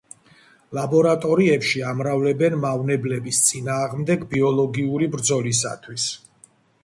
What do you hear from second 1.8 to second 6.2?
ამრავლებენ მავნებლების წინააღმდეგ ბიოლოგიური ბრძოლისათვის.